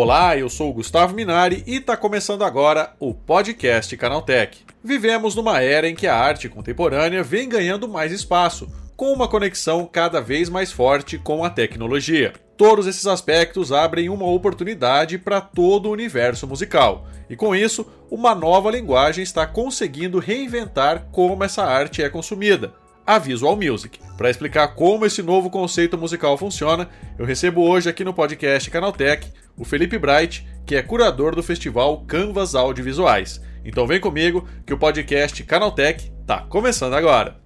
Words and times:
Olá, 0.00 0.36
eu 0.36 0.48
sou 0.48 0.70
o 0.70 0.74
Gustavo 0.74 1.12
Minari 1.12 1.64
e 1.66 1.78
está 1.78 1.96
começando 1.96 2.44
agora 2.44 2.94
o 3.00 3.12
podcast 3.12 3.96
Canaltech. 3.96 4.64
Vivemos 4.82 5.34
numa 5.34 5.60
era 5.60 5.88
em 5.88 5.94
que 5.96 6.06
a 6.06 6.14
arte 6.14 6.48
contemporânea 6.48 7.20
vem 7.24 7.48
ganhando 7.48 7.88
mais 7.88 8.12
espaço, 8.12 8.70
com 8.96 9.12
uma 9.12 9.26
conexão 9.26 9.84
cada 9.84 10.20
vez 10.20 10.48
mais 10.48 10.70
forte 10.70 11.18
com 11.18 11.44
a 11.44 11.50
tecnologia. 11.50 12.32
Todos 12.56 12.86
esses 12.86 13.08
aspectos 13.08 13.72
abrem 13.72 14.08
uma 14.08 14.26
oportunidade 14.26 15.18
para 15.18 15.40
todo 15.40 15.86
o 15.86 15.92
universo 15.92 16.46
musical, 16.46 17.08
e 17.28 17.34
com 17.34 17.52
isso, 17.52 17.84
uma 18.08 18.36
nova 18.36 18.70
linguagem 18.70 19.24
está 19.24 19.48
conseguindo 19.48 20.20
reinventar 20.20 21.08
como 21.10 21.42
essa 21.42 21.64
arte 21.64 22.04
é 22.04 22.08
consumida, 22.08 22.72
a 23.08 23.18
Visual 23.18 23.56
Music. 23.56 23.98
Para 24.18 24.28
explicar 24.28 24.68
como 24.74 25.06
esse 25.06 25.22
novo 25.22 25.48
conceito 25.48 25.96
musical 25.96 26.36
funciona, 26.36 26.90
eu 27.18 27.24
recebo 27.24 27.62
hoje 27.62 27.88
aqui 27.88 28.04
no 28.04 28.12
podcast 28.12 28.70
Canaltech 28.70 29.32
o 29.56 29.64
Felipe 29.64 29.96
Bright, 29.96 30.46
que 30.66 30.76
é 30.76 30.82
curador 30.82 31.34
do 31.34 31.42
festival 31.42 32.04
Canvas 32.06 32.54
Audiovisuais. 32.54 33.40
Então 33.64 33.86
vem 33.86 33.98
comigo 33.98 34.46
que 34.66 34.74
o 34.74 34.78
podcast 34.78 35.42
Canaltech 35.42 36.12
tá 36.26 36.42
começando 36.50 36.92
agora. 36.92 37.40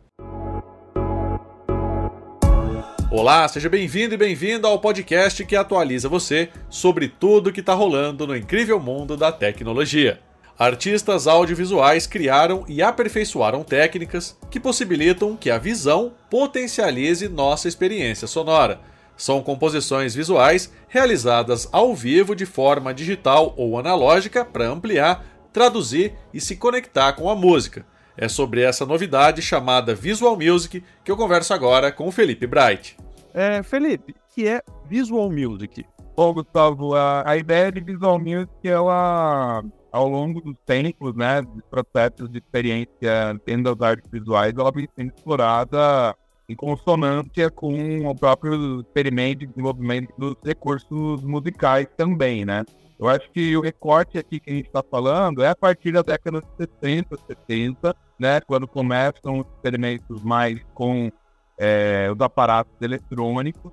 Olá, 3.09 3.47
seja 3.47 3.69
bem-vindo 3.69 4.15
e 4.15 4.19
bem-vinda 4.19 4.67
ao 4.67 4.81
podcast 4.81 5.45
que 5.45 5.55
atualiza 5.55 6.09
você 6.09 6.49
sobre 6.69 7.07
tudo 7.07 7.53
que 7.53 7.61
está 7.61 7.73
rolando 7.73 8.27
no 8.27 8.37
incrível 8.37 8.81
mundo 8.81 9.17
da 9.17 9.31
tecnologia. 9.31 10.19
Artistas 10.59 11.27
audiovisuais 11.27 12.07
criaram 12.07 12.65
e 12.69 12.83
aperfeiçoaram 12.83 13.65
técnicas 13.65 14.39
que 14.51 14.61
possibilitam 14.61 15.37
que 15.37 15.51
a 15.51 15.59
visão 15.59 16.13
potencialize 16.31 17.29
nossa 17.29 17.69
experiência 17.69 18.27
sonora 18.27 18.81
são 19.17 19.43
composições 19.43 20.15
visuais 20.15 20.73
realizadas 20.89 21.69
ao 21.73 21.95
vivo 21.95 22.35
de 22.35 22.47
forma 22.47 22.93
digital 22.93 23.55
ou 23.57 23.79
analógica 23.79 24.45
para 24.45 24.69
ampliar, 24.69 25.25
traduzir 25.53 26.15
e 26.33 26.41
se 26.41 26.57
conectar 26.57 27.13
com 27.13 27.31
a 27.31 27.37
música. 27.37 27.87
É 28.17 28.29
sobre 28.29 28.63
essa 28.63 28.85
novidade 28.85 29.41
chamada 29.41 29.95
Visual 29.95 30.37
Music 30.37 30.85
que 31.05 31.11
eu 31.11 31.17
converso 31.17 31.55
agora 31.55 31.91
com 31.91 32.09
o 32.09 32.13
Felipe 32.13 32.47
Bright. 32.47 32.97
É, 33.33 33.63
Felipe, 33.63 34.15
que 34.35 34.47
é 34.47 34.61
Visual 34.89 35.31
Music? 35.31 35.87
Bom, 36.15 36.35
Gustavo, 36.35 36.95
a, 36.95 37.23
a 37.25 37.37
ideia 37.37 37.73
de 37.73 37.81
Visual 37.81 38.19
Music 38.19 38.51
ela, 38.65 39.63
ao 39.93 40.09
longo 40.09 40.41
dos 40.41 40.57
tempos, 40.65 41.15
né, 41.15 41.43
dos 41.43 41.63
processos 41.71 42.31
de 42.31 42.39
experiência 42.39 43.39
dentro 43.45 43.75
das 43.75 43.89
artes 43.89 44.11
visuais, 44.11 44.55
ela 44.57 44.73
vem 44.73 44.89
sendo 44.97 45.13
explorada 45.15 46.17
em 46.49 46.57
consonância 46.57 47.51
com 47.51 48.07
o 48.07 48.15
próprio 48.15 48.81
experimento 48.81 49.41
de 49.41 49.47
desenvolvimento 49.49 50.13
dos 50.19 50.37
recursos 50.43 51.23
musicais 51.23 51.87
também, 51.97 52.45
né? 52.45 52.65
Eu 52.99 53.09
acho 53.09 53.31
que 53.33 53.57
o 53.57 53.61
recorte 53.61 54.17
aqui 54.17 54.39
que 54.39 54.51
a 54.51 54.55
gente 54.55 54.67
está 54.67 54.83
falando 54.83 55.43
é 55.43 55.49
a 55.49 55.57
partir 55.57 55.93
da 55.93 56.03
década 56.03 56.41
de 56.41 56.67
60, 56.81 57.17
70, 57.27 57.97
né? 58.19 58.41
Quando 58.41 58.67
começam 58.67 59.41
os 59.41 59.47
experimentos 59.57 60.23
mais 60.23 60.61
com 60.73 61.11
é, 61.59 62.09
os 62.15 62.21
aparatos 62.21 62.73
eletrônicos, 62.81 63.73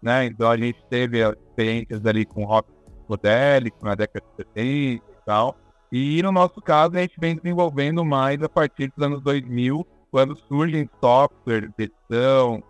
né? 0.00 0.26
Então 0.26 0.50
a 0.50 0.56
gente 0.56 0.78
teve 0.88 1.20
experiências 1.20 2.04
ali 2.06 2.24
com 2.24 2.44
rock 2.44 2.70
modélico 3.08 3.84
na 3.84 3.94
década 3.94 4.24
de 4.30 4.44
70 4.44 4.60
e 4.60 5.02
tal. 5.28 5.54
E 5.92 6.22
no 6.22 6.32
nosso 6.32 6.60
caso 6.62 6.96
a 6.96 7.00
gente 7.00 7.20
vem 7.20 7.36
desenvolvendo 7.36 8.02
mais 8.02 8.42
a 8.42 8.48
partir 8.48 8.90
dos 8.96 9.04
anos 9.04 9.22
2000 9.22 9.86
quando 10.10 10.34
surgem 10.48 10.88
software 11.00 11.70
de 11.76 11.84
edição, 11.84 12.62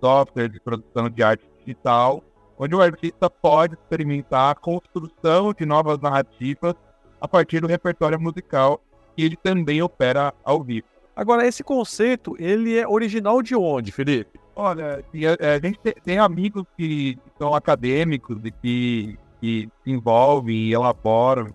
software 0.00 0.48
de 0.48 0.58
produção 0.58 1.08
de 1.08 1.22
arte 1.22 1.44
digital, 1.60 2.24
onde 2.58 2.74
o 2.74 2.82
artista 2.82 3.30
pode 3.30 3.74
experimentar 3.74 4.50
a 4.50 4.54
construção 4.56 5.52
de 5.52 5.64
novas 5.64 6.00
narrativas 6.00 6.74
a 7.20 7.28
partir 7.28 7.60
do 7.60 7.68
repertório 7.68 8.20
musical 8.20 8.80
que 9.14 9.22
ele 9.22 9.36
também 9.36 9.80
opera 9.80 10.34
ao 10.42 10.60
vivo. 10.60 10.86
Agora, 11.14 11.46
esse 11.46 11.62
conceito, 11.62 12.34
ele 12.38 12.76
é 12.76 12.88
original 12.88 13.42
de 13.42 13.54
onde, 13.54 13.92
Felipe? 13.92 14.40
Olha, 14.56 15.04
a 15.14 15.64
gente 15.64 15.78
tem 16.04 16.18
amigos 16.18 16.64
que 16.76 17.16
são 17.38 17.54
acadêmicos 17.54 18.38
e 18.44 18.50
que, 18.50 19.18
que 19.40 19.68
se 19.84 19.90
envolvem 19.90 20.56
e 20.56 20.72
elaboram 20.72 21.54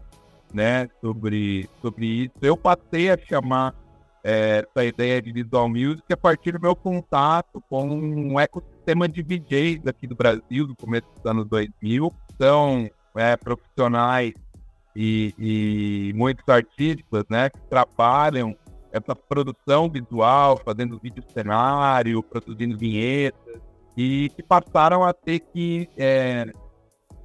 né, 0.53 0.90
sobre, 1.02 1.69
sobre 1.81 2.06
isso. 2.06 2.35
Eu 2.41 2.56
passei 2.58 3.09
a 3.09 3.18
chamar 3.18 3.75
é, 4.24 4.66
essa 4.68 4.85
ideia 4.85 5.22
de 5.22 5.31
visual 5.31 5.69
music 5.69 6.03
a 6.12 6.18
partir 6.18 6.52
do 6.52 6.59
meu 6.59 6.75
contato 6.75 7.63
com 7.69 7.88
um 7.88 8.40
ecossistema 8.40 9.07
de 9.07 9.24
DJs 9.24 9.88
aqui 9.88 10.07
do 10.07 10.16
Brasil, 10.16 10.68
do 10.68 10.75
começo 10.75 11.07
dos 11.16 11.25
anos 11.25 11.47
2000. 11.47 12.13
São 12.40 12.90
é, 13.16 13.38
profissionais 13.38 14.34
e, 14.96 15.34
e 15.38 16.13
muitos 16.16 16.47
artistas 16.50 17.24
né, 17.30 17.50
que 17.50 17.62
trabalham 17.69 18.56
essa 18.91 19.16
produção 19.16 19.90
visual, 19.90 20.59
fazendo 20.63 21.00
vídeo 21.00 21.24
cenário, 21.34 22.24
produzindo 22.24 22.78
vinhetas, 22.78 23.62
e 23.96 24.30
que 24.36 24.44
passaram 24.44 25.03
a 25.03 25.13
ter 25.13 25.40
que 25.40 25.90
é, 25.97 26.52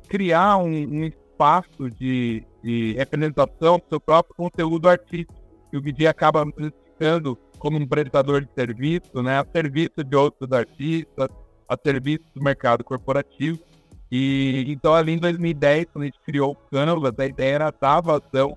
criar 0.09 0.59
um, 0.59 0.69
um 0.69 1.05
espaço 1.05 1.91
de, 1.91 2.45
de 2.63 2.95
representação 2.95 3.79
do 3.79 3.85
seu 3.89 4.01
próprio 4.01 4.35
conteúdo 4.35 4.89
artístico. 4.89 5.35
E 5.73 5.77
o 5.77 5.81
DJ 5.81 6.07
acaba 6.07 6.45
ficando 6.87 7.37
como 7.59 7.79
um 7.79 7.87
prestador 7.87 8.43
de 8.43 8.53
serviço, 8.55 9.23
né, 9.23 9.39
a 9.39 9.47
serviço 9.51 10.05
de 10.05 10.17
outros 10.17 10.51
artistas, 10.53 11.29
a 11.69 11.77
serviço 11.77 12.25
do 12.35 12.43
mercado 12.43 12.85
corporativo. 12.85 13.59
E 14.11 14.65
então, 14.69 14.95
ali 14.95 15.13
em 15.13 15.19
2010, 15.19 15.87
quando 15.93 16.03
a 16.03 16.07
gente 16.07 16.21
criou 16.21 16.53
o 16.53 16.57
Canvas, 16.71 17.15
a 17.19 17.27
ideia 17.27 17.55
era 17.55 17.75
dar 17.81 18.01
vazão 18.01 18.57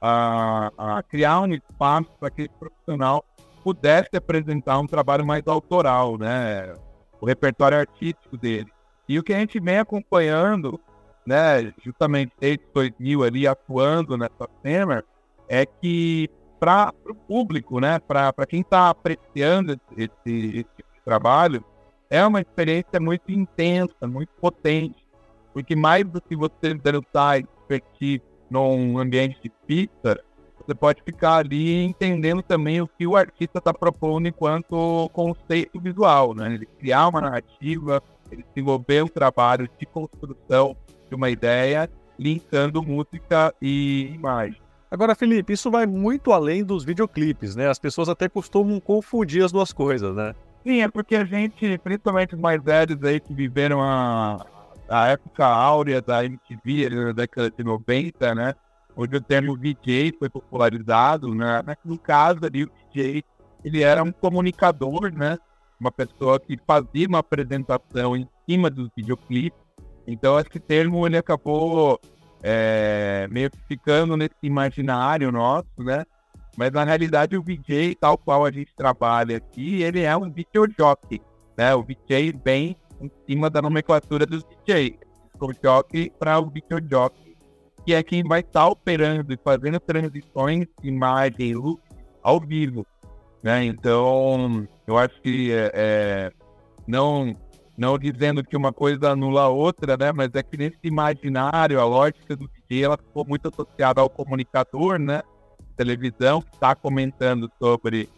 a, 0.00 0.70
a 0.78 1.02
criar 1.02 1.40
um 1.40 1.52
espaço 1.52 2.10
para 2.18 2.30
que 2.30 2.42
esse 2.42 2.54
profissional 2.58 3.24
pudesse 3.62 4.16
apresentar 4.16 4.78
um 4.78 4.86
trabalho 4.86 5.26
mais 5.26 5.42
autoral, 5.46 6.16
né, 6.16 6.72
o 7.20 7.26
repertório 7.26 7.78
artístico 7.78 8.36
dele. 8.36 8.70
E 9.08 9.18
o 9.18 9.22
que 9.22 9.34
a 9.34 9.38
gente 9.38 9.58
vem 9.60 9.78
acompanhando, 9.78 10.80
né, 11.26 11.72
justamente 11.84 12.32
desde 12.38 12.64
2000 12.72 13.24
ali 13.24 13.46
atuando 13.46 14.16
nessa 14.16 14.48
cena, 14.62 15.04
é 15.48 15.66
que 15.66 16.30
para 16.58 16.92
o 17.04 17.14
público, 17.14 17.80
né? 17.80 17.98
Para 17.98 18.46
quem 18.48 18.60
está 18.60 18.88
apreciando 18.88 19.78
esse, 19.96 20.10
esse, 20.26 20.66
tipo 20.76 20.88
trabalho, 21.04 21.64
é 22.10 22.24
uma 22.26 22.40
experiência 22.40 22.98
muito 23.00 23.30
intensa, 23.30 24.06
muito 24.06 24.30
potente, 24.40 25.06
porque 25.52 25.76
mais 25.76 26.04
do 26.04 26.20
que 26.20 26.34
você 26.34 26.74
dançar 26.74 27.40
e 27.40 27.46
divertir 27.62 28.22
num 28.50 28.98
ambiente 28.98 29.38
de 29.42 29.50
pista, 29.66 30.20
você 30.64 30.74
pode 30.74 31.02
ficar 31.02 31.36
ali 31.36 31.84
entendendo 31.84 32.42
também 32.42 32.80
o 32.80 32.88
que 32.88 33.06
o 33.06 33.16
artista 33.16 33.58
está 33.58 33.72
propondo 33.72 34.26
enquanto 34.26 35.08
conceito 35.12 35.80
visual, 35.80 36.34
né? 36.34 36.54
Ele 36.54 36.66
criar 36.66 37.08
uma 37.08 37.20
narrativa, 37.20 38.02
ele 38.30 38.44
desenvolver 38.54 39.04
um 39.04 39.08
trabalho 39.08 39.68
de 39.78 39.86
construção 39.86 40.76
de 41.08 41.14
uma 41.14 41.30
ideia, 41.30 41.90
linkando 42.18 42.82
música 42.82 43.54
e 43.60 44.12
imagem. 44.14 44.60
Agora, 44.90 45.14
Felipe, 45.14 45.52
isso 45.52 45.70
vai 45.70 45.84
muito 45.84 46.32
além 46.32 46.64
dos 46.64 46.84
videoclipes, 46.84 47.56
né? 47.56 47.68
As 47.68 47.78
pessoas 47.78 48.08
até 48.08 48.28
costumam 48.28 48.78
confundir 48.78 49.44
as 49.44 49.50
duas 49.50 49.72
coisas, 49.72 50.14
né? 50.14 50.34
Sim, 50.64 50.80
é 50.80 50.88
porque 50.88 51.16
a 51.16 51.24
gente, 51.24 51.78
principalmente 51.78 52.34
os 52.34 52.40
mais 52.40 52.62
velhos 52.62 53.02
aí 53.02 53.20
que 53.20 53.34
viveram 53.34 53.82
a, 53.82 54.46
a 54.88 55.08
época 55.08 55.44
áurea 55.44 56.00
da 56.00 56.24
MTV, 56.24 56.90
na 56.90 57.12
década 57.12 57.50
de 57.50 57.64
90, 57.64 58.34
né? 58.34 58.54
Onde 58.96 59.16
o 59.16 59.20
termo 59.20 59.58
DJ 59.58 60.14
foi 60.18 60.28
popularizado, 60.28 61.34
né? 61.34 61.62
No 61.84 61.98
caso 61.98 62.40
ali, 62.44 62.64
o 62.64 62.70
DJ, 62.92 63.24
ele 63.64 63.82
era 63.82 64.02
um 64.02 64.12
comunicador, 64.12 65.12
né? 65.12 65.36
Uma 65.78 65.92
pessoa 65.92 66.40
que 66.40 66.58
fazia 66.66 67.06
uma 67.06 67.18
apresentação 67.18 68.16
em 68.16 68.26
cima 68.48 68.70
dos 68.70 68.88
videoclipes. 68.96 69.65
Então, 70.06 70.38
esse 70.38 70.60
termo, 70.60 71.06
ele 71.06 71.18
acabou 71.18 72.00
é, 72.42 73.26
meio 73.30 73.50
que 73.50 73.58
ficando 73.66 74.16
nesse 74.16 74.36
imaginário 74.42 75.32
nosso, 75.32 75.68
né? 75.78 76.04
Mas 76.56 76.72
na 76.72 76.84
realidade 76.84 77.36
o 77.36 77.42
VJ, 77.42 77.96
tal 77.96 78.16
qual 78.16 78.44
a 78.46 78.50
gente 78.50 78.74
trabalha 78.74 79.36
aqui, 79.36 79.82
ele 79.82 80.00
é 80.00 80.16
um 80.16 80.30
videojockey, 80.30 81.20
né? 81.56 81.74
O 81.74 81.82
VJ 81.82 82.34
vem 82.42 82.76
em 83.00 83.10
cima 83.26 83.50
da 83.50 83.60
nomenclatura 83.60 84.24
dos 84.24 84.42
DJs. 84.44 84.96
O 85.38 85.52
jockey 85.62 86.10
para 86.18 86.38
o 86.38 86.48
videojockey, 86.48 87.36
que 87.84 87.92
é 87.92 88.02
quem 88.02 88.22
vai 88.22 88.40
estar 88.40 88.68
operando 88.68 89.34
e 89.34 89.38
fazendo 89.44 89.78
transições 89.78 90.66
de 90.80 90.88
imagem 90.88 91.52
ao 92.22 92.40
vivo, 92.40 92.86
né? 93.42 93.64
Então, 93.64 94.66
eu 94.86 94.96
acho 94.96 95.20
que 95.20 95.52
é, 95.52 95.70
é 95.74 96.32
não 96.86 97.36
não 97.76 97.98
dizendo 97.98 98.42
que 98.42 98.56
uma 98.56 98.72
coisa 98.72 99.10
anula 99.10 99.42
a 99.42 99.48
outra, 99.48 99.96
né? 99.96 100.12
Mas 100.12 100.30
é 100.34 100.42
que 100.42 100.56
nesse 100.56 100.78
imaginário, 100.82 101.80
a 101.80 101.84
lógica 101.84 102.34
do 102.34 102.48
DJ, 102.48 102.84
ela 102.84 102.96
ficou 102.96 103.24
muito 103.26 103.48
associada 103.48 104.00
ao 104.00 104.08
comunicador, 104.08 104.98
né? 104.98 105.22
Televisão, 105.76 106.40
que 106.40 106.54
está 106.54 106.74
comentando 106.74 107.50
sobre 107.58 108.08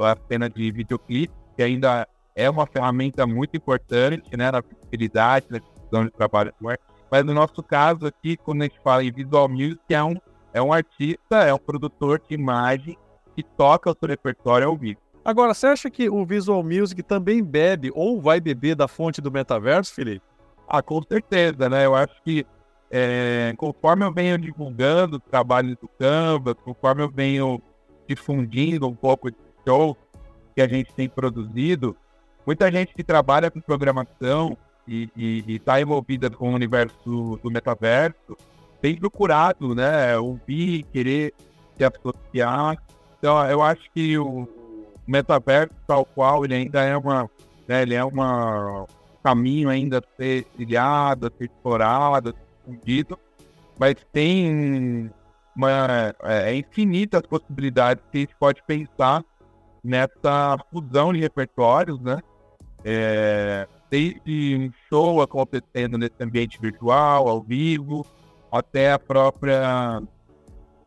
a 0.00 0.16
cena 0.28 0.48
de 0.48 0.70
videoclipe. 0.70 1.34
que 1.56 1.62
ainda 1.62 2.08
é 2.34 2.48
uma 2.48 2.66
ferramenta 2.66 3.26
muito 3.26 3.56
importante 3.56 4.36
né, 4.36 4.50
na 4.50 4.60
visibilidade, 4.60 5.46
na 5.50 5.58
divisão 5.58 6.04
de 6.06 6.10
trabalho 6.10 6.54
do. 6.58 6.78
Mas 7.10 7.24
no 7.24 7.34
nosso 7.34 7.62
caso 7.62 8.06
aqui, 8.06 8.38
quando 8.38 8.62
a 8.62 8.64
gente 8.64 8.80
fala 8.82 9.04
em 9.04 9.12
visual 9.12 9.48
music, 9.48 9.82
é 9.90 10.02
um, 10.02 10.16
é 10.54 10.62
um 10.62 10.72
artista, 10.72 11.44
é 11.44 11.52
um 11.52 11.58
produtor 11.58 12.22
de 12.26 12.34
imagem 12.34 12.96
que 13.36 13.42
toca 13.42 13.90
o 13.90 13.96
seu 13.98 14.08
repertório 14.08 14.66
ao 14.66 14.76
vivo. 14.76 15.00
Agora, 15.24 15.54
você 15.54 15.66
acha 15.68 15.90
que 15.90 16.08
o 16.08 16.24
Visual 16.26 16.62
Music 16.62 17.02
também 17.02 17.42
bebe 17.42 17.90
ou 17.94 18.20
vai 18.20 18.40
beber 18.40 18.74
da 18.74 18.88
fonte 18.88 19.20
do 19.20 19.30
metaverso, 19.30 19.94
Felipe? 19.94 20.24
Ah, 20.68 20.82
com 20.82 21.00
certeza, 21.02 21.68
né? 21.68 21.86
Eu 21.86 21.94
acho 21.94 22.14
que 22.24 22.46
é, 22.90 23.54
conforme 23.56 24.04
eu 24.04 24.12
venho 24.12 24.36
divulgando 24.36 25.16
o 25.16 25.20
trabalho 25.20 25.76
do 25.80 25.88
Canva, 25.98 26.54
conforme 26.54 27.02
eu 27.02 27.10
venho 27.10 27.62
difundindo 28.08 28.88
um 28.88 28.94
pouco 28.94 29.30
de 29.30 29.36
show 29.66 29.96
que 30.54 30.60
a 30.60 30.68
gente 30.68 30.92
tem 30.92 31.08
produzido, 31.08 31.96
muita 32.44 32.70
gente 32.70 32.92
que 32.92 33.04
trabalha 33.04 33.50
com 33.50 33.60
programação 33.60 34.56
e 34.86 35.08
está 35.46 35.80
envolvida 35.80 36.28
com 36.28 36.50
o 36.50 36.54
universo 36.54 37.38
do 37.42 37.50
metaverso 37.50 38.36
tem 38.82 38.96
procurado, 38.96 39.76
né, 39.76 40.18
ouvir, 40.18 40.82
querer 40.92 41.32
se 41.76 41.84
associar. 41.84 42.76
Então, 43.16 43.48
eu 43.48 43.62
acho 43.62 43.82
que 43.94 44.18
o 44.18 44.48
metaverso, 45.12 45.74
tal 45.86 46.04
qual, 46.04 46.44
ele 46.44 46.54
ainda 46.54 46.82
é 46.82 46.96
uma, 46.96 47.30
né, 47.68 47.82
ele 47.82 47.94
é 47.94 48.04
uma 48.04 48.86
caminho 49.22 49.68
ainda 49.68 49.98
a 49.98 50.16
ser 50.16 50.44
trilhado, 50.44 51.26
a 51.26 51.30
ser 51.30 51.44
explorado, 51.44 52.30
a 52.30 52.32
ser 52.32 52.38
difundido, 52.66 53.18
mas 53.78 53.94
tem 54.12 55.10
uma, 55.54 56.14
é, 56.22 56.50
é 56.50 56.56
infinitas 56.56 57.22
possibilidades 57.22 58.02
que 58.10 58.18
a 58.18 58.20
gente 58.20 58.34
pode 58.36 58.62
pensar 58.66 59.22
nessa 59.84 60.58
fusão 60.70 61.12
de 61.12 61.20
repertórios, 61.20 62.00
né? 62.00 62.18
É, 62.84 63.68
desde 63.90 64.56
um 64.56 64.72
show 64.88 65.20
acontecendo 65.20 65.98
nesse 65.98 66.20
ambiente 66.20 66.58
virtual, 66.60 67.28
ao 67.28 67.42
vivo, 67.42 68.04
até 68.50 68.92
a 68.92 68.98
própria 68.98 70.02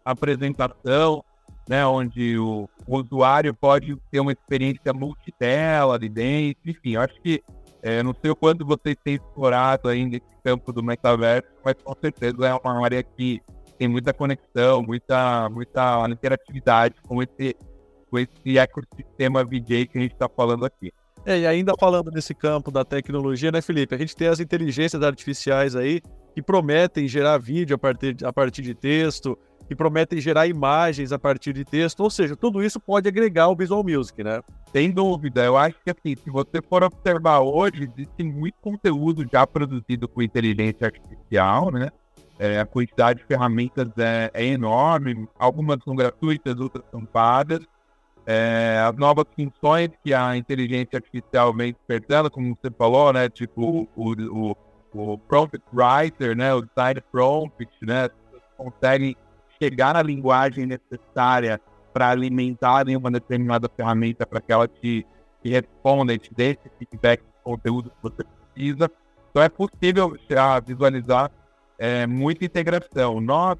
apresentação, 0.03 1.23
né, 1.67 1.85
onde 1.85 2.37
o, 2.37 2.69
o 2.87 2.97
usuário 2.97 3.53
pode 3.53 3.95
ter 4.11 4.19
uma 4.19 4.31
experiência 4.31 4.93
multitela 4.93 5.95
ali 5.95 6.09
dentro, 6.09 6.61
enfim, 6.69 6.95
acho 6.95 7.19
que 7.21 7.43
é, 7.81 8.01
não 8.01 8.15
sei 8.19 8.31
o 8.31 8.35
quanto 8.35 8.65
vocês 8.65 8.95
têm 9.03 9.15
explorado 9.15 9.87
ainda 9.87 10.17
esse 10.17 10.25
campo 10.43 10.71
do 10.73 10.81
metaverso, 10.81 11.47
mas 11.63 11.75
com 11.83 11.93
certeza 12.01 12.47
é 12.47 12.53
uma 12.55 12.83
área 12.83 13.03
que 13.03 13.41
tem 13.77 13.87
muita 13.87 14.13
conexão, 14.13 14.81
muita, 14.81 15.49
muita 15.49 16.07
interatividade 16.09 16.95
com 17.07 17.21
esse, 17.21 17.55
com 18.09 18.17
esse 18.17 18.57
ecossistema 18.57 19.43
VJ 19.43 19.87
que 19.87 19.97
a 19.97 20.01
gente 20.01 20.13
está 20.13 20.27
falando 20.27 20.65
aqui. 20.65 20.91
É, 21.25 21.39
e 21.39 21.47
ainda 21.47 21.73
falando 21.79 22.11
nesse 22.11 22.33
campo 22.33 22.71
da 22.71 22.85
tecnologia, 22.85 23.51
né, 23.51 23.61
Felipe? 23.61 23.95
A 23.95 23.97
gente 23.97 24.15
tem 24.15 24.27
as 24.27 24.39
inteligências 24.39 25.01
artificiais 25.01 25.75
aí 25.75 26.01
que 26.33 26.41
prometem 26.41 27.07
gerar 27.07 27.37
vídeo 27.37 27.75
a 27.75 27.79
partir, 27.79 28.17
a 28.23 28.31
partir 28.31 28.61
de 28.61 28.75
texto, 28.75 29.37
que 29.67 29.75
prometem 29.75 30.21
gerar 30.21 30.47
imagens 30.47 31.11
a 31.11 31.19
partir 31.19 31.53
de 31.53 31.65
texto, 31.65 32.01
ou 32.01 32.09
seja, 32.09 32.35
tudo 32.35 32.63
isso 32.63 32.79
pode 32.79 33.07
agregar 33.07 33.47
o 33.47 33.55
Visual 33.55 33.83
Music, 33.83 34.23
né? 34.23 34.41
Sem 34.71 34.91
dúvida, 34.91 35.43
eu 35.43 35.57
acho 35.57 35.77
que 35.83 35.89
assim, 35.89 36.15
se 36.15 36.29
você 36.29 36.61
for 36.61 36.83
observar 36.83 37.39
hoje, 37.39 37.89
existe 37.91 38.23
muito 38.23 38.55
conteúdo 38.61 39.25
já 39.31 39.45
produzido 39.47 40.07
com 40.07 40.21
inteligência 40.21 40.85
artificial, 40.85 41.71
né? 41.71 41.89
É, 42.37 42.59
a 42.59 42.65
quantidade 42.65 43.19
de 43.19 43.25
ferramentas 43.25 43.87
é, 43.97 44.29
é, 44.33 44.45
enorme, 44.45 45.27
algumas 45.39 45.81
são 45.83 45.95
gratuitas, 45.95 46.59
outras 46.59 46.83
são 46.91 47.05
pagas. 47.05 47.61
É, 48.27 48.83
as 48.85 48.95
novas 48.97 49.25
funções 49.35 49.89
que 50.03 50.13
a 50.13 50.35
inteligência 50.35 50.97
artificial 50.97 51.53
vem 51.53 51.73
despertando, 51.73 52.29
como 52.29 52.57
você 52.61 52.71
falou, 52.75 53.13
né? 53.13 53.29
Tipo 53.29 53.87
o, 53.95 54.11
o, 54.11 54.55
o 54.93 55.17
prompt 55.17 55.61
writer, 55.71 56.35
né? 56.35 56.53
O 56.53 56.61
design 56.61 57.01
prompt, 57.11 57.69
né? 57.81 58.09
Conseguem 58.57 59.15
chegar 59.61 59.93
na 59.93 60.01
linguagem 60.01 60.65
necessária 60.65 61.59
para 61.93 62.09
alimentar 62.09 62.85
uma 62.89 63.09
determinada 63.09 63.69
ferramenta 63.69 64.25
para 64.25 64.41
que 64.41 64.51
ela 64.51 64.67
te, 64.67 65.05
te 65.41 65.49
responda 65.49 66.13
e 66.13 66.17
te 66.17 66.29
esse 66.37 66.69
feedback 66.77 67.21
de 67.21 67.43
conteúdo 67.43 67.89
que 67.89 67.95
você 68.01 68.23
precisa. 68.23 68.91
Então 69.29 69.41
é 69.41 69.49
possível 69.49 70.17
já 70.29 70.59
visualizar 70.59 71.31
é, 71.77 72.05
muita 72.05 72.45
integração. 72.45 73.21
Nós, 73.21 73.57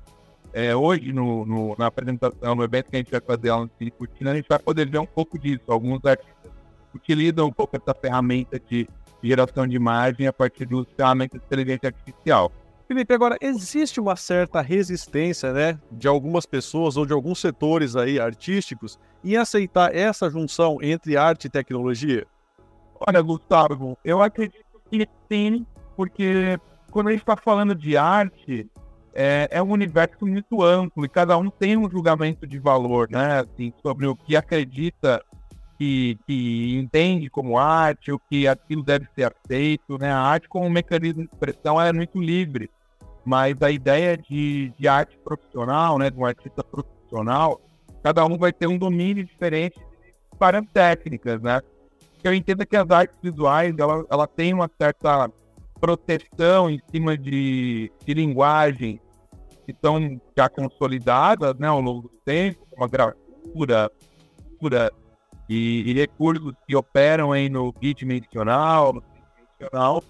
é, 0.53 0.75
hoje, 0.75 1.13
no, 1.13 1.45
no, 1.45 1.75
na 1.77 1.88
apresentação, 1.88 2.56
no 2.56 2.63
evento 2.63 2.89
que 2.89 2.95
a 2.95 3.00
gente 3.00 3.12
vai 3.12 3.21
fazer 3.21 3.51
lá 3.51 3.59
no 3.62 3.71
Cine 3.77 3.94
a 4.30 4.36
gente 4.36 4.47
vai 4.47 4.59
poder 4.59 4.89
ver 4.89 5.00
um 5.00 5.06
pouco 5.06 5.39
disso. 5.39 5.63
Alguns 5.68 6.03
artistas 6.06 6.51
utilizam 6.94 7.47
um 7.47 7.51
pouco 7.51 7.77
essa 7.77 7.94
ferramenta 7.94 8.59
de 8.59 8.88
geração 9.21 9.65
de 9.68 9.75
imagem 9.75 10.27
a 10.27 10.33
partir 10.33 10.65
dos 10.65 10.88
ferramentas 10.95 11.39
de 11.39 11.45
inteligência 11.45 11.88
artificial. 11.88 12.51
Felipe, 12.88 13.14
agora 13.16 13.36
existe 13.42 14.00
uma 14.00 14.16
certa 14.16 14.62
resistência, 14.62 15.52
né, 15.52 15.80
de 15.92 16.08
algumas 16.08 16.46
pessoas 16.46 16.96
ou 16.98 17.06
de 17.06 17.14
alguns 17.14 17.40
setores 17.40 17.96
aí 17.96 18.20
artísticos 18.20 19.00
em 19.24 19.36
aceitar 19.36 19.96
essa 19.96 20.30
junção 20.30 20.78
entre 20.82 21.18
arte 21.18 21.46
e 21.46 21.50
tecnologia? 21.50 22.28
Olha, 23.08 23.22
Gustavo, 23.22 23.98
eu 24.06 24.22
acredito 24.22 24.64
que 24.90 25.08
sim, 25.32 25.66
porque 25.96 26.60
quando 26.92 27.08
a 27.08 27.12
gente 27.12 27.22
está 27.22 27.36
falando 27.36 27.74
de 27.74 27.98
arte, 27.98 28.70
é, 29.16 29.48
é, 29.50 29.64
um 29.64 29.72
universo 29.72 30.24
muito 30.24 30.62
amplo 30.62 31.06
e 31.06 31.10
cada 31.10 31.36
um 31.38 31.50
tem 31.50 31.76
um 31.76 31.90
julgamento 31.90 32.46
de 32.46 32.60
valor, 32.60 33.10
né, 33.10 33.40
assim, 33.40 33.74
sobre 33.81 34.06
o 34.06 34.16
que 34.16 34.36
acredita 34.36 35.24
que, 35.77 36.18
que 36.25 36.77
entende 36.77 37.30
como 37.30 37.57
arte, 37.57 38.12
o 38.12 38.19
que 38.19 38.48
aquilo 38.48 38.83
deve 38.83 39.07
ser 39.16 39.31
aceito, 39.31 39.98
né? 39.98 40.12
A 40.12 40.19
arte 40.19 40.48
como 40.48 40.66
um 40.66 40.69
mecanismo 40.69 41.24
de 41.24 41.30
expressão 41.31 41.80
é 41.80 41.92
muito 41.92 42.19
livre, 42.19 42.69
mas 43.25 43.62
a 43.62 43.72
ideia 43.72 44.18
de, 44.18 44.72
de 44.77 44.88
arte 44.88 45.18
profissional, 45.24 45.98
né, 45.98 46.10
de 46.10 46.18
um 46.18 46.25
artista 46.25 46.63
profissional, 46.63 47.62
cada 48.04 48.25
um 48.25 48.38
vai 48.38 48.54
ter 48.54 48.68
um 48.68 48.77
domínio 48.77 49.24
diferente 49.24 49.80
para 50.38 50.62
técnicas, 50.62 51.42
né? 51.42 51.62
Eu 52.24 52.33
entendo 52.33 52.66
que 52.66 52.75
as 52.75 52.89
artes 52.89 53.18
visuais, 53.21 53.74
ela, 53.78 54.06
ela 54.10 54.28
tem 54.28 54.54
uma 54.54 54.69
certa 54.80 55.30
proteção 55.80 56.69
em 56.69 56.81
cima 56.89 57.18
de, 57.18 57.92
de 58.04 58.13
linguagem 58.13 59.00
que 59.66 59.71
estão 59.71 60.19
já 60.36 60.48
consolidadas, 60.48 61.56
né, 61.56 61.68
ao 61.68 61.81
longo 61.81 62.04
do 62.04 62.18
tempo, 62.24 62.66
como 62.69 62.83
a 62.83 62.88
gravura, 62.88 63.92
e, 65.47 65.92
e 65.92 65.94
recursos 65.94 66.53
que 66.68 66.75
operam 66.75 67.31
aí 67.31 67.50
no 67.50 67.71
bidimensional, 67.71 68.94
no 68.94 69.01
tridimensional, 69.01 70.04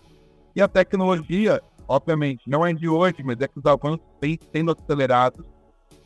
e 0.56 0.62
a 0.62 0.68
tecnologia, 0.68 1.62
obviamente, 1.88 2.50
não 2.50 2.66
é 2.66 2.74
de 2.74 2.88
hoje, 2.88 3.18
mas 3.24 3.40
é 3.42 3.48
que 3.48 3.60
os 3.60 3.66
avanços 3.66 4.06
vêm 4.22 4.40
sendo 4.54 4.72
acelerados 4.72 5.46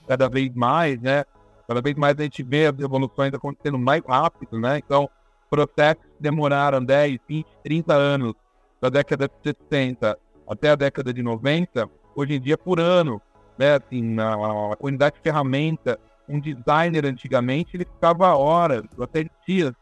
cada 0.07 0.27
vez 0.27 0.53
mais, 0.55 0.99
né? 0.99 1.23
Cada 1.67 1.81
vez 1.81 1.95
mais 1.95 2.17
a 2.17 2.23
gente 2.23 2.41
vê 2.41 2.65
as 2.65 2.79
evoluções 2.79 3.31
acontecendo 3.31 3.77
mais 3.77 4.03
rápido, 4.03 4.59
né? 4.59 4.79
Então, 4.79 5.07
processos 5.49 6.03
que 6.03 6.21
demoraram 6.21 6.83
10, 6.83 7.19
20, 7.27 7.47
30 7.63 7.93
anos 7.93 8.33
da 8.81 8.89
década 8.89 9.27
de 9.27 9.55
60 9.69 10.17
até 10.47 10.71
a 10.71 10.75
década 10.75 11.13
de 11.13 11.21
90, 11.21 11.87
hoje 12.15 12.33
em 12.33 12.41
dia 12.41 12.57
por 12.57 12.79
ano, 12.79 13.21
né? 13.55 13.75
Assim, 13.75 14.19
a, 14.19 14.73
a 14.73 14.75
quantidade 14.77 15.17
de 15.17 15.21
ferramenta 15.21 15.99
um 16.29 16.39
designer 16.39 17.05
antigamente 17.05 17.75
ele 17.75 17.85
ficava 17.85 18.35
horas, 18.35 18.83
até 19.01 19.27
dias, 19.47 19.73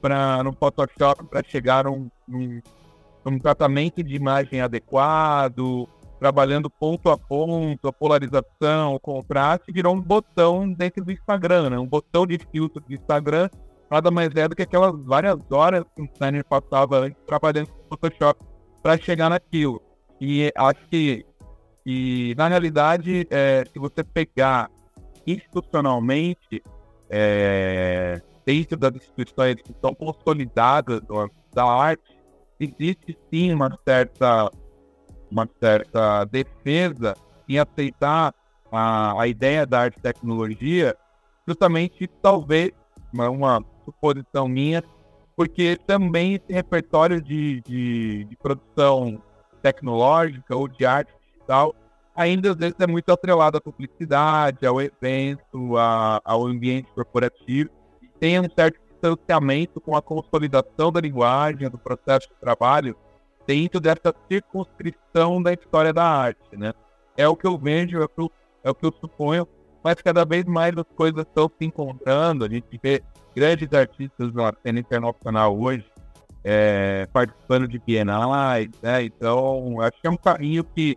para 0.00 0.42
no 0.42 0.52
Photoshop 0.52 1.24
para 1.24 1.42
chegar 1.42 1.86
a 1.86 1.90
um, 1.90 2.08
um, 2.28 2.60
um, 3.26 3.38
tratamento 3.38 4.02
de 4.02 4.14
imagem 4.14 4.60
adequado, 4.60 5.88
trabalhando 6.18 6.70
ponto 6.70 7.10
a 7.10 7.18
ponto, 7.18 7.88
a 7.88 7.92
polarização, 7.92 8.94
o 8.94 9.00
contraste, 9.00 9.72
virou 9.72 9.94
um 9.94 10.00
botão 10.00 10.72
dentro 10.72 11.04
do 11.04 11.12
Instagram, 11.12 11.70
né? 11.70 11.78
um 11.78 11.86
botão 11.86 12.26
de 12.26 12.38
filtro 12.50 12.80
do 12.80 12.94
Instagram, 12.94 13.50
nada 13.90 14.10
mais 14.10 14.34
é 14.34 14.48
do 14.48 14.54
que 14.54 14.62
aquelas 14.62 14.94
várias 15.04 15.38
horas 15.50 15.84
que 15.94 16.02
o 16.02 16.08
designer 16.08 16.44
passava 16.44 17.00
antes 17.00 17.20
trabalhando 17.26 17.68
no 17.68 17.88
Photoshop 17.88 18.40
para 18.82 18.96
chegar 18.96 19.28
naquilo. 19.28 19.82
E 20.20 20.52
acho 20.56 20.86
que, 20.88 21.24
e, 21.84 22.34
na 22.36 22.48
realidade, 22.48 23.26
é, 23.30 23.64
se 23.70 23.78
você 23.78 24.04
pegar 24.04 24.70
institucionalmente, 25.26 26.62
é, 27.08 28.20
dentro 28.44 28.76
das 28.76 28.94
instituições 28.94 29.56
que 29.62 29.72
estão 29.72 29.94
consolidadas 29.94 31.00
da 31.52 31.64
arte, 31.64 32.18
existe 32.58 33.18
sim 33.30 33.52
uma 33.52 33.78
certa, 33.84 34.50
uma 35.30 35.48
certa 35.58 36.24
defesa 36.24 37.16
em 37.48 37.58
aceitar 37.58 38.34
a, 38.70 39.20
a 39.20 39.26
ideia 39.26 39.66
da 39.66 39.80
arte 39.80 39.98
e 39.98 40.02
tecnologia, 40.02 40.96
justamente, 41.46 42.06
talvez, 42.22 42.70
uma, 43.12 43.64
suposição 43.84 44.46
minha, 44.46 44.84
porque 45.36 45.76
também 45.86 46.34
esse 46.34 46.52
repertório 46.52 47.20
de, 47.20 47.60
de, 47.62 48.24
de 48.24 48.36
produção 48.36 49.20
tecnológica 49.62 50.54
ou 50.54 50.68
de 50.68 50.84
arte 50.86 51.12
digital 51.26 51.74
ainda 52.14 52.50
às 52.50 52.56
vezes 52.56 52.76
é 52.78 52.86
muito 52.86 53.10
atrelado 53.10 53.56
à 53.56 53.60
publicidade, 53.60 54.66
ao 54.66 54.80
evento, 54.80 55.76
a, 55.76 56.20
ao 56.24 56.46
ambiente 56.46 56.88
corporativo. 56.94 57.70
Tem 58.18 58.38
um 58.38 58.48
certo 58.50 58.78
distanciamento 58.90 59.80
com 59.80 59.96
a 59.96 60.02
consolidação 60.02 60.92
da 60.92 61.00
linguagem, 61.00 61.68
do 61.70 61.78
processo 61.78 62.28
de 62.28 62.34
trabalho, 62.40 62.96
dentro 63.46 63.80
dessa 63.80 64.14
circunscrição 64.28 65.42
da 65.42 65.52
história 65.52 65.92
da 65.92 66.04
arte, 66.04 66.56
né? 66.56 66.72
É 67.16 67.26
o 67.26 67.36
que 67.36 67.46
eu 67.46 67.58
vejo, 67.58 67.98
é 67.98 68.04
o 68.04 68.08
que 68.08 68.20
eu, 68.20 68.30
é 68.62 68.70
o 68.70 68.74
que 68.74 68.86
eu 68.86 68.92
suponho, 69.00 69.48
mas 69.82 69.96
cada 69.96 70.24
vez 70.24 70.44
mais 70.44 70.76
as 70.76 70.86
coisas 70.94 71.22
estão 71.22 71.48
se 71.48 71.64
encontrando, 71.64 72.44
a 72.44 72.48
gente 72.48 72.78
vê 72.82 73.02
grandes 73.34 73.72
artistas 73.72 74.32
na 74.32 74.52
cena 74.62 74.80
internacional 74.80 75.58
hoje, 75.58 75.84
é, 76.44 77.08
participando 77.12 77.68
de 77.68 77.78
bienais, 77.78 78.68
né? 78.82 79.02
Então, 79.04 79.80
acho 79.80 80.00
que 80.00 80.06
é 80.06 80.10
um 80.10 80.16
caminho 80.16 80.64
que, 80.64 80.96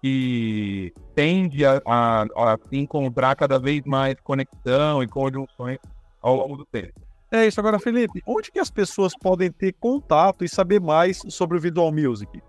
que 0.00 0.92
tende 1.14 1.64
a, 1.64 1.82
a, 1.84 2.22
a 2.22 2.58
encontrar 2.72 3.34
cada 3.34 3.58
vez 3.58 3.82
mais 3.84 4.14
conexão 4.22 5.02
e 5.02 5.08
conjunções 5.08 5.78
ao 6.20 6.36
longo 6.36 6.56
do 6.56 6.64
tempo. 6.64 7.00
É 7.30 7.46
isso. 7.46 7.60
Agora, 7.60 7.78
Felipe, 7.78 8.22
onde 8.26 8.50
que 8.50 8.58
as 8.58 8.70
pessoas 8.70 9.12
podem 9.16 9.50
ter 9.50 9.74
contato 9.74 10.44
e 10.44 10.48
saber 10.48 10.80
mais 10.80 11.20
sobre 11.28 11.58
o 11.58 11.60
Visual 11.60 11.92
Music? 11.92 12.40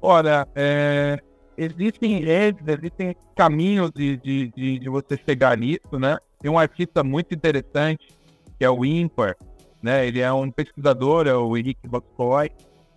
Olha, 0.00 0.46
é, 0.54 1.20
existem 1.56 2.20
redes, 2.20 2.66
existem 2.66 3.16
caminhos 3.34 3.90
de, 3.90 4.16
de, 4.18 4.52
de, 4.56 4.78
de, 4.78 4.88
você 4.88 5.18
chegar 5.18 5.56
nisso, 5.56 5.98
né? 5.98 6.18
Tem 6.40 6.50
um 6.50 6.58
artista 6.58 7.02
muito 7.02 7.34
interessante, 7.34 8.08
que 8.58 8.64
é 8.64 8.70
o 8.70 8.84
Impar, 8.84 9.36
né? 9.82 10.06
Ele 10.06 10.20
é 10.20 10.32
um 10.32 10.50
pesquisador, 10.50 11.26
é 11.26 11.34
o 11.34 11.56
Henrique 11.56 11.88
Boscoy, 11.88 12.50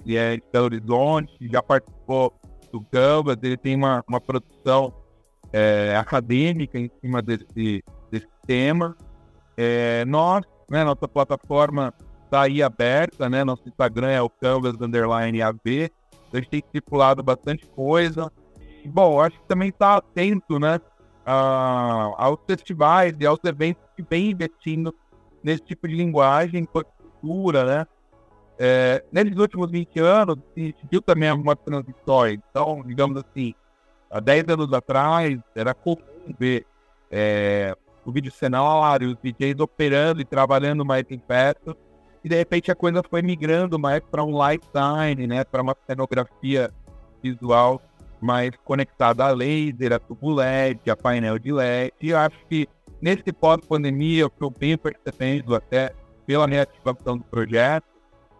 ele 0.05 0.15
é 0.15 0.35
de 0.37 0.43
Belo 0.51 0.65
Horizonte, 0.65 1.33
já 1.49 1.61
participou 1.61 2.33
do 2.71 2.81
Canvas, 2.81 3.37
ele 3.41 3.57
tem 3.57 3.75
uma, 3.75 4.03
uma 4.07 4.21
produção 4.21 4.93
é, 5.51 5.95
acadêmica 5.95 6.77
em 6.77 6.89
cima 7.01 7.21
desse, 7.21 7.83
desse 8.11 8.27
tema. 8.45 8.95
É, 9.57 10.05
nós, 10.05 10.45
né, 10.69 10.83
nossa 10.83 11.07
plataforma 11.07 11.93
está 12.25 12.43
aí 12.43 12.61
aberta, 12.61 13.27
né? 13.27 13.43
Nosso 13.43 13.67
Instagram 13.67 14.09
é 14.09 14.21
o 14.21 14.29
Canvas 14.29 14.75
Underline 14.79 15.41
AB. 15.41 15.91
A 16.31 16.37
gente 16.37 16.49
tem 16.49 16.63
circulado 16.71 17.23
bastante 17.23 17.65
coisa. 17.65 18.31
Bom, 18.85 19.19
acho 19.19 19.39
que 19.39 19.47
também 19.47 19.69
está 19.69 19.97
atento, 19.97 20.59
né? 20.59 20.79
A, 21.25 22.13
aos 22.17 22.39
festivais 22.45 23.13
e 23.19 23.25
aos 23.25 23.39
eventos 23.43 23.83
que 23.95 24.03
vem 24.07 24.31
investindo 24.31 24.93
nesse 25.43 25.63
tipo 25.63 25.87
de 25.87 25.95
linguagem, 25.95 26.65
cultura, 26.65 27.65
né? 27.65 27.87
É, 28.61 29.01
nesses 29.09 29.37
últimos 29.37 29.71
20 29.71 29.99
anos, 29.99 30.37
se 30.53 30.75
viu 30.91 31.01
também 31.01 31.29
algumas 31.29 31.55
transições. 31.63 32.39
Então, 32.49 32.83
digamos 32.85 33.17
assim, 33.17 33.55
há 34.11 34.19
10 34.19 34.49
anos 34.49 34.73
atrás, 34.73 35.39
era 35.55 35.73
comum 35.73 35.97
ver 36.37 36.65
é, 37.09 37.73
o 38.05 38.11
vídeo 38.11 38.31
cenário, 38.31 39.11
os 39.11 39.17
DJs 39.23 39.59
operando 39.59 40.19
e 40.19 40.25
trabalhando 40.25 40.85
mais 40.85 41.05
em 41.09 41.21
festa, 41.25 41.75
e 42.23 42.27
de 42.27 42.35
repente 42.35 42.69
a 42.69 42.75
coisa 42.75 43.01
foi 43.01 43.21
migrando 43.21 43.79
mais 43.79 44.01
para 44.01 44.23
um 44.23 44.33
lifetime, 44.45 45.25
né? 45.25 45.45
Para 45.45 45.61
uma 45.61 45.75
cenografia 45.87 46.69
visual 47.23 47.81
mais 48.19 48.51
conectada 48.65 49.25
a 49.25 49.31
laser, 49.31 49.93
a 49.93 49.99
tubo 49.99 50.33
LED, 50.33 50.91
a 50.91 50.97
painel 50.97 51.39
de 51.39 51.53
LED. 51.53 51.93
E 52.01 52.13
acho 52.13 52.37
que 52.49 52.67
nesse 53.01 53.31
pós-pandemia, 53.31 54.23
eu 54.23 54.53
venho 54.59 54.77
percebendo 54.77 55.55
até 55.55 55.93
pela 56.25 56.45
reativação 56.45 57.17
do 57.17 57.23
projeto, 57.23 57.87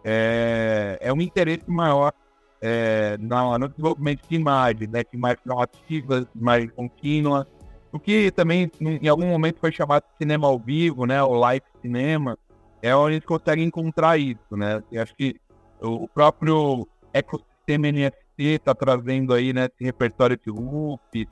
é, 0.04 0.98
é 1.00 1.12
um 1.12 1.20
interesse 1.20 1.68
maior 1.70 2.12
é, 2.60 3.16
no, 3.18 3.58
no, 3.58 3.68
desenvolvimento 3.68 4.28
de 4.28 4.34
imagens, 4.34 4.90
né, 4.90 5.02
de 5.02 5.16
imagens 5.16 5.40
ativas, 5.58 6.26
imagens 6.34 6.72
contínuas, 6.72 7.46
o 7.92 7.98
que 7.98 8.30
também 8.30 8.70
em 8.80 9.08
algum 9.08 9.26
momento 9.26 9.58
foi 9.58 9.72
chamado 9.72 10.04
de 10.04 10.18
cinema 10.18 10.46
ao 10.46 10.58
vivo, 10.58 11.06
né, 11.06 11.22
o 11.22 11.32
live 11.34 11.64
cinema, 11.80 12.38
é 12.82 12.94
onde 12.94 13.10
a 13.10 13.14
gente 13.14 13.26
consegue 13.26 13.62
encontrar 13.62 14.18
isso, 14.18 14.56
né, 14.56 14.82
e 14.90 14.98
acho 14.98 15.14
que 15.14 15.36
o 15.80 16.06
próprio 16.06 16.86
ecossistema 17.12 17.90
NFT 17.90 18.20
está 18.38 18.74
trazendo 18.74 19.32
aí, 19.32 19.52
né, 19.52 19.64
esse 19.64 19.84
repertório 19.84 20.36
de 20.36 20.50
loop, 20.50 21.28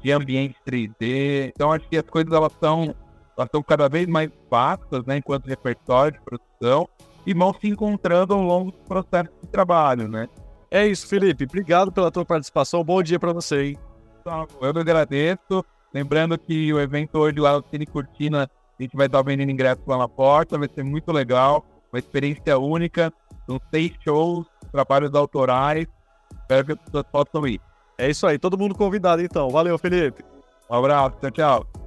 de 0.00 0.12
ambiente 0.12 0.56
3D, 0.66 1.52
então 1.54 1.72
acho 1.72 1.88
que 1.88 1.96
as 1.96 2.04
coisas 2.04 2.32
elas 2.32 2.52
estão 2.52 2.94
elas 3.36 3.50
cada 3.66 3.88
vez 3.88 4.06
mais 4.06 4.30
vastas, 4.50 5.04
né, 5.06 5.18
enquanto 5.18 5.46
repertório 5.46 6.18
de 6.18 6.24
produção, 6.24 6.88
e 7.28 7.34
vão 7.34 7.52
se 7.52 7.68
encontrando 7.68 8.32
ao 8.32 8.40
longo 8.40 8.72
do 8.72 8.78
processo 8.78 9.28
de 9.42 9.48
trabalho, 9.50 10.08
né. 10.08 10.26
É 10.70 10.86
isso, 10.86 11.06
Felipe. 11.06 11.44
Obrigado 11.44 11.92
pela 11.92 12.10
tua 12.10 12.24
participação. 12.24 12.82
Bom 12.82 13.02
dia 13.02 13.20
para 13.20 13.34
você, 13.34 13.64
hein? 13.66 13.78
Eu 14.62 14.72
que 14.72 14.80
agradeço. 14.80 15.62
Lembrando 15.92 16.38
que 16.38 16.72
o 16.72 16.80
evento 16.80 17.18
hoje 17.18 17.38
lá 17.38 17.58
no 17.58 17.64
Cine 17.70 17.84
Cortina, 17.84 18.44
a 18.78 18.82
gente 18.82 18.96
vai 18.96 19.06
estar 19.06 19.20
vendendo 19.20 19.50
ingressos 19.50 19.84
lá 19.86 19.98
na 19.98 20.08
porta, 20.08 20.56
vai 20.56 20.70
ser 20.74 20.82
muito 20.82 21.12
legal, 21.12 21.66
uma 21.92 21.98
experiência 21.98 22.58
única. 22.58 23.12
São 23.44 23.60
seis 23.70 23.92
shows, 24.02 24.46
trabalhos 24.72 25.14
autorais. 25.14 25.86
Espero 26.40 26.64
que 26.64 26.72
as 26.72 26.78
pessoas 26.78 27.04
possam 27.12 27.46
ir. 27.46 27.60
É 27.98 28.08
isso 28.08 28.26
aí, 28.26 28.38
todo 28.38 28.56
mundo 28.56 28.74
convidado 28.74 29.20
então. 29.20 29.50
Valeu, 29.50 29.76
Felipe. 29.76 30.24
Um 30.70 30.76
abraço, 30.76 31.18
tchau, 31.20 31.30
tchau. 31.30 31.77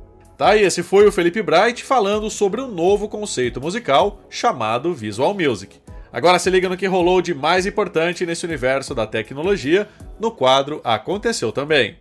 Tá, 0.41 0.57
e 0.57 0.63
esse 0.63 0.81
foi 0.81 1.07
o 1.07 1.11
Felipe 1.11 1.39
Bright 1.43 1.83
falando 1.83 2.27
sobre 2.27 2.59
um 2.61 2.67
novo 2.67 3.07
conceito 3.07 3.61
musical 3.61 4.23
chamado 4.27 4.91
Visual 4.91 5.35
Music. 5.35 5.79
Agora 6.11 6.39
se 6.39 6.49
liga 6.49 6.67
no 6.67 6.75
que 6.75 6.87
rolou 6.87 7.21
de 7.21 7.31
mais 7.31 7.67
importante 7.67 8.25
nesse 8.25 8.43
universo 8.43 8.95
da 8.95 9.05
tecnologia 9.05 9.87
no 10.19 10.31
quadro 10.31 10.81
Aconteceu 10.83 11.51
Também. 11.51 11.95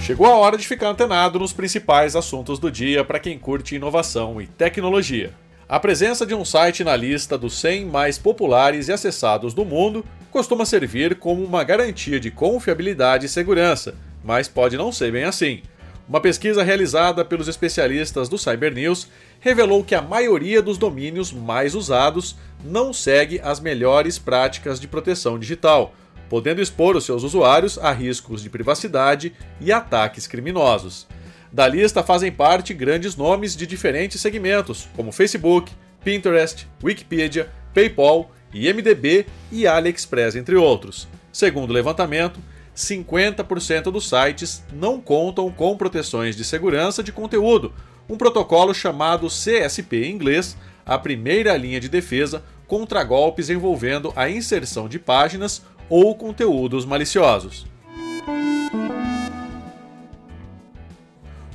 Chegou 0.00 0.28
a 0.28 0.36
hora 0.36 0.56
de 0.56 0.68
ficar 0.68 0.90
antenado 0.90 1.40
nos 1.40 1.52
principais 1.52 2.14
assuntos 2.14 2.60
do 2.60 2.70
dia 2.70 3.04
para 3.04 3.18
quem 3.18 3.36
curte 3.36 3.74
inovação 3.74 4.40
e 4.40 4.46
tecnologia. 4.46 5.34
A 5.74 5.80
presença 5.80 6.24
de 6.24 6.32
um 6.32 6.44
site 6.44 6.84
na 6.84 6.94
lista 6.94 7.36
dos 7.36 7.58
100 7.58 7.86
mais 7.86 8.16
populares 8.16 8.86
e 8.86 8.92
acessados 8.92 9.52
do 9.52 9.64
mundo 9.64 10.04
costuma 10.30 10.64
servir 10.64 11.16
como 11.16 11.42
uma 11.42 11.64
garantia 11.64 12.20
de 12.20 12.30
confiabilidade 12.30 13.26
e 13.26 13.28
segurança, 13.28 13.96
mas 14.22 14.46
pode 14.46 14.76
não 14.76 14.92
ser 14.92 15.10
bem 15.10 15.24
assim. 15.24 15.62
Uma 16.08 16.20
pesquisa 16.20 16.62
realizada 16.62 17.24
pelos 17.24 17.48
especialistas 17.48 18.28
do 18.28 18.38
Cybernews 18.38 19.08
revelou 19.40 19.82
que 19.82 19.96
a 19.96 20.00
maioria 20.00 20.62
dos 20.62 20.78
domínios 20.78 21.32
mais 21.32 21.74
usados 21.74 22.36
não 22.64 22.92
segue 22.92 23.40
as 23.42 23.58
melhores 23.58 24.16
práticas 24.16 24.78
de 24.78 24.86
proteção 24.86 25.40
digital, 25.40 25.92
podendo 26.30 26.62
expor 26.62 26.94
os 26.94 27.04
seus 27.04 27.24
usuários 27.24 27.78
a 27.78 27.90
riscos 27.90 28.44
de 28.44 28.48
privacidade 28.48 29.34
e 29.60 29.72
ataques 29.72 30.28
criminosos. 30.28 31.08
Da 31.54 31.68
lista 31.68 32.02
fazem 32.02 32.32
parte 32.32 32.74
grandes 32.74 33.14
nomes 33.14 33.54
de 33.54 33.64
diferentes 33.64 34.20
segmentos, 34.20 34.88
como 34.96 35.12
Facebook, 35.12 35.70
Pinterest, 36.02 36.66
Wikipedia, 36.82 37.48
PayPal, 37.72 38.28
IMDb 38.52 39.24
e 39.52 39.64
AliExpress, 39.64 40.34
entre 40.34 40.56
outros. 40.56 41.06
Segundo 41.32 41.70
o 41.70 41.72
levantamento, 41.72 42.40
50% 42.74 43.84
dos 43.92 44.08
sites 44.08 44.64
não 44.72 45.00
contam 45.00 45.48
com 45.48 45.76
proteções 45.76 46.34
de 46.34 46.44
segurança 46.44 47.04
de 47.04 47.12
conteúdo, 47.12 47.72
um 48.08 48.16
protocolo 48.16 48.74
chamado 48.74 49.28
CSP 49.28 50.06
em 50.06 50.10
inglês, 50.10 50.56
a 50.84 50.98
primeira 50.98 51.56
linha 51.56 51.78
de 51.78 51.88
defesa 51.88 52.42
contra 52.66 53.04
golpes 53.04 53.48
envolvendo 53.48 54.12
a 54.16 54.28
inserção 54.28 54.88
de 54.88 54.98
páginas 54.98 55.62
ou 55.88 56.16
conteúdos 56.16 56.84
maliciosos. 56.84 57.64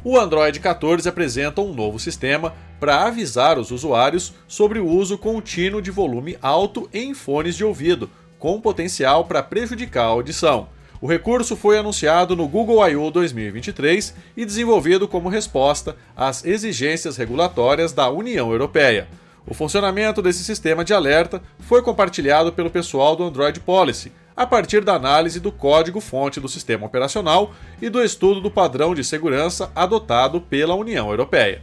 O 0.01 0.17
Android 0.17 0.59
14 0.61 1.09
apresenta 1.09 1.59
um 1.59 1.73
novo 1.73 1.99
sistema 1.99 2.53
para 2.79 3.03
avisar 3.03 3.59
os 3.59 3.69
usuários 3.69 4.33
sobre 4.47 4.79
o 4.79 4.87
uso 4.87 5.17
contínuo 5.17 5.81
de 5.81 5.91
volume 5.91 6.37
alto 6.41 6.89
em 6.93 7.13
fones 7.13 7.55
de 7.55 7.65
ouvido, 7.65 8.09
com 8.37 8.61
potencial 8.61 9.25
para 9.25 9.43
prejudicar 9.43 10.05
a 10.05 10.07
audição. 10.07 10.69
O 11.01 11.07
recurso 11.07 11.55
foi 11.55 11.77
anunciado 11.77 12.33
no 12.33 12.47
Google 12.47 12.85
I.O. 12.87 13.11
2023 13.11 14.13
e 14.37 14.45
desenvolvido 14.45 15.07
como 15.07 15.27
resposta 15.27 15.97
às 16.15 16.45
exigências 16.45 17.17
regulatórias 17.17 17.91
da 17.91 18.09
União 18.09 18.51
Europeia. 18.51 19.07
O 19.45 19.53
funcionamento 19.53 20.21
desse 20.21 20.43
sistema 20.43 20.85
de 20.85 20.93
alerta 20.93 21.41
foi 21.59 21.81
compartilhado 21.81 22.53
pelo 22.53 22.69
pessoal 22.69 23.15
do 23.15 23.23
Android 23.23 23.59
Policy, 23.59 24.11
a 24.39 24.47
partir 24.47 24.85
da 24.85 24.93
análise 24.93 25.37
do 25.37 25.51
código-fonte 25.51 26.39
do 26.39 26.47
sistema 26.47 26.85
operacional 26.85 27.53
e 27.81 27.89
do 27.89 28.01
estudo 28.01 28.39
do 28.39 28.49
padrão 28.49 28.95
de 28.95 29.03
segurança 29.03 29.69
adotado 29.75 30.39
pela 30.39 30.75
União 30.75 31.09
Europeia. 31.09 31.61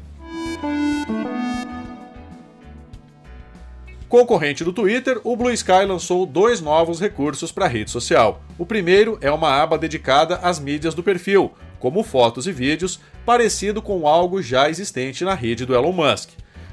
Concorrente 4.06 4.62
do 4.62 4.74
Twitter, 4.74 5.18
o 5.24 5.34
Blue 5.34 5.50
Sky 5.52 5.86
lançou 5.88 6.26
dois 6.26 6.60
novos 6.60 7.00
recursos 7.00 7.50
para 7.50 7.64
a 7.64 7.68
rede 7.68 7.90
social. 7.90 8.42
O 8.58 8.66
primeiro 8.66 9.16
é 9.22 9.30
uma 9.30 9.58
aba 9.58 9.78
dedicada 9.78 10.36
às 10.42 10.60
mídias 10.60 10.94
do 10.94 11.02
perfil, 11.02 11.52
como 11.78 12.02
fotos 12.02 12.46
e 12.46 12.52
vídeos, 12.52 13.00
parecido 13.24 13.80
com 13.80 14.06
algo 14.06 14.42
já 14.42 14.68
existente 14.68 15.24
na 15.24 15.32
rede 15.32 15.64
do 15.64 15.74
Elon 15.74 15.92
Musk. 15.92 16.28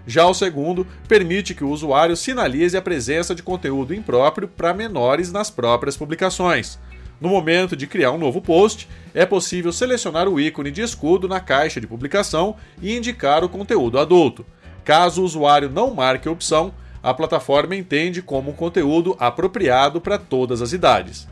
Já 0.06 0.26
o 0.28 0.34
segundo 0.34 0.86
permite 1.08 1.54
que 1.56 1.64
o 1.64 1.70
usuário 1.70 2.16
sinalize 2.16 2.76
a 2.76 2.82
presença 2.82 3.34
de 3.34 3.42
conteúdo 3.42 3.94
impróprio 3.94 4.48
para 4.48 4.74
menores 4.74 5.32
nas 5.32 5.50
próprias 5.50 5.96
publicações. 5.96 6.78
No 7.22 7.30
momento 7.30 7.76
de 7.76 7.88
criar 7.88 8.12
um 8.12 8.18
novo 8.18 8.42
post, 8.42 8.90
é 9.14 9.26
possível 9.26 9.72
selecionar 9.72 10.28
o 10.28 10.40
ícone 10.40 10.72
de 10.72 10.82
escudo 10.82 11.28
na 11.28 11.40
caixa 11.40 11.80
de 11.80 11.88
publicação 11.88 12.58
e 12.82 12.98
indicar 12.98 13.44
o 13.44 13.50
conteúdo 13.50 13.98
adulto. 13.98 14.46
Caso 14.84 15.22
o 15.22 15.26
usuário 15.26 15.70
não 15.70 15.94
marque 15.94 16.28
a 16.28 16.32
opção, 16.32 16.74
a 17.02 17.14
plataforma 17.14 17.76
entende 17.76 18.22
como 18.22 18.52
um 18.52 18.54
conteúdo 18.54 19.16
apropriado 19.20 20.02
para 20.02 20.18
todas 20.18 20.62
as 20.62 20.74
idades. 20.74 21.28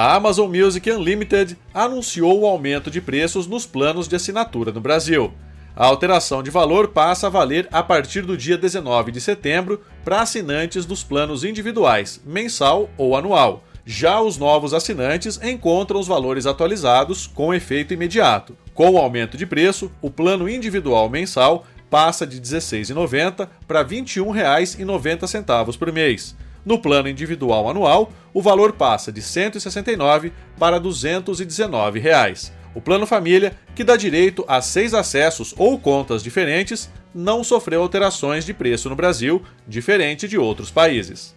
A 0.00 0.14
Amazon 0.14 0.48
Music 0.48 0.88
Unlimited 0.92 1.58
anunciou 1.74 2.38
o 2.38 2.46
aumento 2.46 2.88
de 2.88 3.00
preços 3.00 3.48
nos 3.48 3.66
planos 3.66 4.06
de 4.06 4.14
assinatura 4.14 4.70
no 4.70 4.80
Brasil. 4.80 5.32
A 5.74 5.86
alteração 5.86 6.40
de 6.40 6.52
valor 6.52 6.90
passa 6.90 7.26
a 7.26 7.30
valer 7.30 7.66
a 7.72 7.82
partir 7.82 8.22
do 8.22 8.36
dia 8.36 8.56
19 8.56 9.10
de 9.10 9.20
setembro 9.20 9.82
para 10.04 10.20
assinantes 10.20 10.86
dos 10.86 11.02
planos 11.02 11.42
individuais, 11.42 12.22
mensal 12.24 12.88
ou 12.96 13.16
anual. 13.16 13.64
Já 13.84 14.20
os 14.20 14.38
novos 14.38 14.72
assinantes 14.72 15.40
encontram 15.42 15.98
os 15.98 16.06
valores 16.06 16.46
atualizados 16.46 17.26
com 17.26 17.52
efeito 17.52 17.92
imediato. 17.92 18.56
Com 18.74 18.90
o 18.90 18.98
aumento 18.98 19.36
de 19.36 19.46
preço, 19.46 19.90
o 20.00 20.08
plano 20.08 20.48
individual 20.48 21.10
mensal 21.10 21.66
passa 21.90 22.24
de 22.24 22.36
R$ 22.36 22.42
16,90 22.42 23.48
para 23.66 23.80
R$ 23.80 23.96
21,90 23.96 25.76
por 25.76 25.92
mês. 25.92 26.36
No 26.64 26.78
plano 26.78 27.08
individual 27.08 27.68
anual, 27.68 28.12
o 28.34 28.42
valor 28.42 28.72
passa 28.72 29.10
de 29.12 29.20
R$ 29.20 29.26
169 29.26 30.32
para 30.58 30.78
219 30.78 31.98
reais. 31.98 32.52
O 32.74 32.80
Plano 32.80 33.06
Família, 33.06 33.54
que 33.74 33.82
dá 33.82 33.96
direito 33.96 34.44
a 34.46 34.60
seis 34.60 34.94
acessos 34.94 35.54
ou 35.56 35.78
contas 35.78 36.22
diferentes, 36.22 36.90
não 37.14 37.42
sofreu 37.42 37.82
alterações 37.82 38.44
de 38.44 38.52
preço 38.52 38.88
no 38.88 38.96
Brasil, 38.96 39.42
diferente 39.66 40.28
de 40.28 40.38
outros 40.38 40.70
países. 40.70 41.34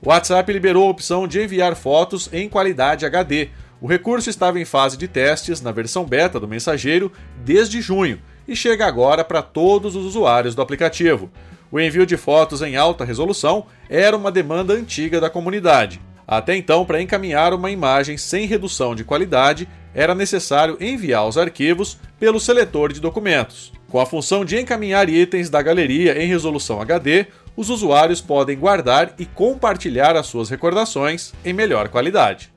O 0.00 0.08
WhatsApp 0.08 0.52
liberou 0.52 0.86
a 0.86 0.90
opção 0.90 1.26
de 1.26 1.42
enviar 1.42 1.74
fotos 1.74 2.30
em 2.32 2.48
qualidade 2.48 3.04
HD. 3.04 3.48
O 3.80 3.88
recurso 3.88 4.30
estava 4.30 4.60
em 4.60 4.64
fase 4.64 4.96
de 4.96 5.08
testes 5.08 5.60
na 5.60 5.72
versão 5.72 6.04
beta 6.04 6.38
do 6.38 6.46
mensageiro 6.46 7.10
desde 7.44 7.80
junho 7.80 8.20
e 8.46 8.54
chega 8.54 8.86
agora 8.86 9.24
para 9.24 9.42
todos 9.42 9.96
os 9.96 10.04
usuários 10.04 10.54
do 10.54 10.62
aplicativo. 10.62 11.30
O 11.70 11.80
envio 11.80 12.06
de 12.06 12.16
fotos 12.16 12.62
em 12.62 12.76
alta 12.76 13.04
resolução 13.04 13.66
era 13.88 14.16
uma 14.16 14.30
demanda 14.30 14.72
antiga 14.72 15.20
da 15.20 15.28
comunidade. 15.28 16.00
Até 16.26 16.56
então, 16.56 16.84
para 16.84 17.00
encaminhar 17.00 17.54
uma 17.54 17.70
imagem 17.70 18.16
sem 18.16 18.46
redução 18.46 18.94
de 18.94 19.04
qualidade, 19.04 19.68
era 19.94 20.14
necessário 20.14 20.76
enviar 20.80 21.26
os 21.26 21.38
arquivos 21.38 21.98
pelo 22.18 22.40
seletor 22.40 22.92
de 22.92 23.00
documentos. 23.00 23.72
Com 23.88 24.00
a 24.00 24.06
função 24.06 24.44
de 24.44 24.58
encaminhar 24.58 25.08
itens 25.08 25.48
da 25.48 25.62
galeria 25.62 26.20
em 26.20 26.26
resolução 26.26 26.80
HD, 26.80 27.26
os 27.56 27.70
usuários 27.70 28.20
podem 28.20 28.58
guardar 28.58 29.14
e 29.18 29.24
compartilhar 29.24 30.16
as 30.16 30.26
suas 30.26 30.50
recordações 30.50 31.32
em 31.44 31.52
melhor 31.52 31.88
qualidade. 31.88 32.52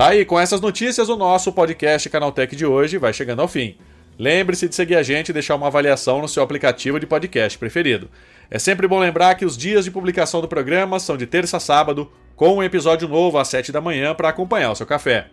Tá 0.00 0.08
aí, 0.08 0.24
com 0.24 0.40
essas 0.40 0.62
notícias, 0.62 1.10
o 1.10 1.14
nosso 1.14 1.52
podcast 1.52 2.08
Canaltech 2.08 2.56
de 2.56 2.64
hoje 2.64 2.96
vai 2.96 3.12
chegando 3.12 3.42
ao 3.42 3.46
fim. 3.46 3.76
Lembre-se 4.18 4.66
de 4.66 4.74
seguir 4.74 4.96
a 4.96 5.02
gente 5.02 5.28
e 5.28 5.32
deixar 5.34 5.56
uma 5.56 5.66
avaliação 5.66 6.22
no 6.22 6.26
seu 6.26 6.42
aplicativo 6.42 6.98
de 6.98 7.06
podcast 7.06 7.58
preferido. 7.58 8.08
É 8.50 8.58
sempre 8.58 8.88
bom 8.88 8.98
lembrar 8.98 9.34
que 9.34 9.44
os 9.44 9.58
dias 9.58 9.84
de 9.84 9.90
publicação 9.90 10.40
do 10.40 10.48
programa 10.48 10.98
são 10.98 11.18
de 11.18 11.26
terça 11.26 11.58
a 11.58 11.60
sábado, 11.60 12.10
com 12.34 12.56
um 12.56 12.62
episódio 12.62 13.06
novo 13.06 13.36
às 13.36 13.48
7 13.48 13.70
da 13.72 13.80
manhã 13.82 14.14
para 14.14 14.30
acompanhar 14.30 14.70
o 14.70 14.74
seu 14.74 14.86
café. 14.86 15.26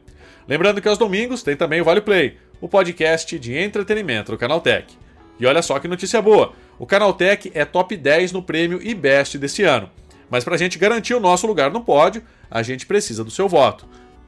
Lembrando 0.45 0.81
que 0.81 0.89
aos 0.89 0.97
domingos 0.97 1.41
tem 1.41 1.55
também 1.55 1.79
o 1.79 1.85
Vale 1.85 2.01
Play, 2.01 2.35
o 2.59 2.67
podcast 2.67 3.39
de 3.39 3.57
entretenimento 3.57 4.33
do 4.33 4.37
Canaltech. 4.37 4.97
E 5.39 5.45
olha 5.45 5.61
só 5.61 5.79
que 5.79 5.87
notícia 5.87 6.21
boa: 6.21 6.51
o 6.77 6.85
Canaltech 6.85 7.49
é 7.53 7.63
top 7.63 7.95
10 7.95 8.33
no 8.33 8.43
prêmio 8.43 8.85
IBEST 8.85 9.37
desse 9.37 9.63
ano. 9.63 9.89
Mas 10.29 10.43
para 10.43 10.55
a 10.55 10.57
gente 10.57 10.77
garantir 10.77 11.13
o 11.13 11.21
nosso 11.21 11.47
lugar 11.47 11.71
no 11.71 11.85
pódio, 11.85 12.21
a 12.51 12.61
gente 12.61 12.85
precisa 12.85 13.23
do 13.23 13.31
seu 13.31 13.47
voto 13.47 13.87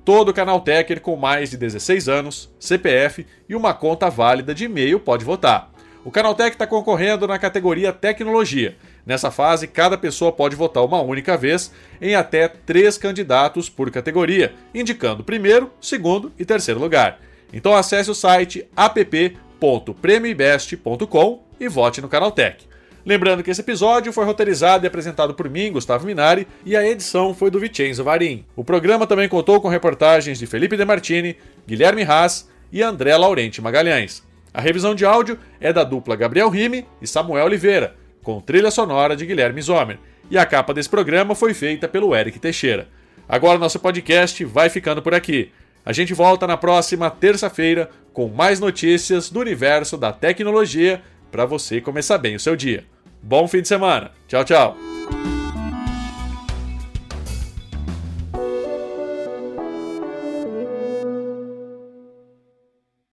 todo 0.09 0.33
canal 0.33 0.59
Techer 0.59 0.99
com 0.99 1.15
mais 1.15 1.51
de 1.51 1.57
16 1.57 2.09
anos, 2.09 2.49
CPF 2.59 3.27
e 3.47 3.53
uma 3.53 3.75
conta 3.75 4.09
válida 4.09 4.55
de 4.55 4.65
e-mail 4.65 4.99
pode 4.99 5.23
votar. 5.23 5.71
O 6.03 6.09
Canaltech 6.09 6.55
está 6.55 6.65
concorrendo 6.65 7.27
na 7.27 7.37
categoria 7.37 7.93
Tecnologia. 7.93 8.75
Nessa 9.05 9.29
fase, 9.29 9.67
cada 9.67 9.99
pessoa 9.99 10.31
pode 10.31 10.55
votar 10.55 10.83
uma 10.83 10.99
única 10.99 11.37
vez 11.37 11.71
em 12.01 12.15
até 12.15 12.47
três 12.47 12.97
candidatos 12.97 13.69
por 13.69 13.91
categoria, 13.91 14.55
indicando 14.73 15.23
primeiro, 15.23 15.71
segundo 15.79 16.33
e 16.39 16.45
terceiro 16.45 16.79
lugar. 16.79 17.19
Então 17.53 17.75
acesse 17.75 18.09
o 18.09 18.15
site 18.15 18.67
app.premioibest.com 18.75 21.43
e 21.59 21.67
vote 21.67 22.01
no 22.01 22.09
Canaltech. 22.09 22.68
Lembrando 23.05 23.41
que 23.43 23.49
esse 23.49 23.61
episódio 23.61 24.11
foi 24.11 24.25
roteirizado 24.25 24.85
e 24.85 24.87
apresentado 24.87 25.33
por 25.33 25.49
mim, 25.49 25.71
Gustavo 25.71 26.05
Minari, 26.05 26.47
e 26.65 26.75
a 26.75 26.85
edição 26.85 27.33
foi 27.33 27.49
do 27.49 27.59
Vicenzo 27.59 28.03
Varim. 28.03 28.45
O 28.55 28.63
programa 28.63 29.07
também 29.07 29.29
contou 29.29 29.61
com 29.61 29.69
reportagens 29.69 30.37
de 30.37 30.45
Felipe 30.45 30.75
De 30.75 30.85
Martini, 30.85 31.37
Guilherme 31.67 32.03
Haas 32.03 32.49
e 32.71 32.83
André 32.83 33.15
Laurenti 33.15 33.61
Magalhães. 33.61 34.23
A 34.53 34.61
revisão 34.61 34.93
de 34.93 35.05
áudio 35.05 35.39
é 35.59 35.71
da 35.71 35.83
dupla 35.83 36.15
Gabriel 36.15 36.49
Rime 36.49 36.85
e 37.01 37.07
Samuel 37.07 37.45
Oliveira, 37.45 37.95
com 38.21 38.41
trilha 38.41 38.71
sonora 38.71 39.15
de 39.15 39.25
Guilherme 39.25 39.61
Zomer. 39.61 39.97
E 40.29 40.37
a 40.37 40.45
capa 40.45 40.73
desse 40.73 40.89
programa 40.89 41.33
foi 41.35 41.53
feita 41.53 41.87
pelo 41.87 42.15
Eric 42.15 42.37
Teixeira. 42.39 42.87
Agora 43.27 43.57
nosso 43.57 43.79
podcast 43.79 44.43
vai 44.43 44.69
ficando 44.69 45.01
por 45.01 45.13
aqui. 45.13 45.51
A 45.85 45.93
gente 45.93 46.13
volta 46.13 46.45
na 46.45 46.57
próxima 46.57 47.09
terça-feira 47.09 47.89
com 48.11 48.27
mais 48.27 48.59
notícias 48.59 49.29
do 49.29 49.39
universo 49.39 49.97
da 49.97 50.11
tecnologia 50.11 51.01
para 51.31 51.45
você 51.45 51.79
começar 51.81 52.17
bem 52.17 52.35
o 52.35 52.39
seu 52.39 52.55
dia. 52.55 52.85
Bom 53.21 53.47
fim 53.47 53.61
de 53.61 53.67
semana. 53.67 54.11
Tchau, 54.27 54.43
tchau. 54.43 55.38